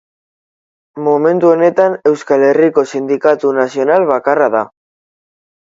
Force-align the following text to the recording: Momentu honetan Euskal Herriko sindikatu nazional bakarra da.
Momentu 1.07 1.51
honetan 1.57 1.99
Euskal 2.13 2.47
Herriko 2.47 2.87
sindikatu 2.95 3.55
nazional 3.61 4.11
bakarra 4.15 4.51
da. 4.59 4.67